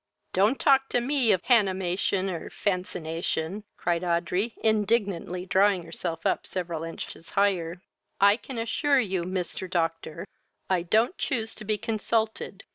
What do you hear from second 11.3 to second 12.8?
to be consulted.